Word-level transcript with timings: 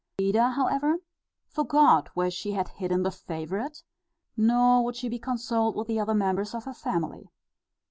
Beda, 0.17 0.49
however, 0.49 0.97
forgot 1.45 2.07
where 2.15 2.31
she 2.31 2.53
had 2.53 2.69
hidden 2.69 3.03
the 3.03 3.11
favourite, 3.11 3.83
nor 4.35 4.83
would 4.83 4.95
she 4.95 5.07
be 5.09 5.19
consoled 5.19 5.75
with 5.75 5.87
the 5.87 5.99
other 5.99 6.15
members 6.15 6.55
of 6.55 6.63
her 6.65 6.73
family. 6.73 7.29